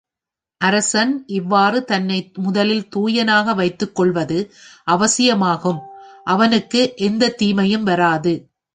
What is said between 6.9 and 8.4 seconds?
எந்தத் தீமையும் வாராது.